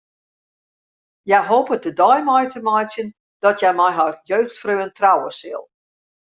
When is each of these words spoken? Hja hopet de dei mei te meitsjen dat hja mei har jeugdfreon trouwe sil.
Hja 1.27 1.39
hopet 1.49 1.81
de 1.87 1.91
dei 1.99 2.17
mei 2.31 2.47
te 2.53 2.59
meitsjen 2.69 3.09
dat 3.43 3.61
hja 3.61 3.71
mei 3.79 3.91
har 3.99 4.13
jeugdfreon 4.31 4.91
trouwe 4.97 5.29
sil. 5.39 5.63